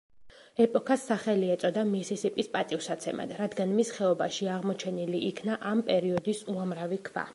ეპოქას 0.63 1.01
სახელი 1.09 1.49
ეწოდა 1.55 1.83
მისისიპის 1.89 2.49
პატივსაცემად, 2.55 3.33
რადგან 3.41 3.77
მის 3.81 3.91
ხეობაში 3.99 4.49
აღმოჩენილი 4.55 5.21
იქნა 5.29 5.59
ამ 5.75 5.85
პერიოდის 5.91 6.43
უამრავი 6.57 7.01
ქვა. 7.11 7.27